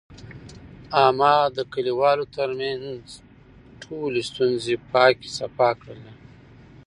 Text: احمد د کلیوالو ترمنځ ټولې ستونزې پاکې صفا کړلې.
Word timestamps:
احمد 1.01 1.49
د 1.57 1.59
کلیوالو 1.73 2.25
ترمنځ 2.35 3.03
ټولې 3.83 4.21
ستونزې 4.29 4.75
پاکې 4.93 5.27
صفا 5.37 5.69
کړلې. 5.81 6.13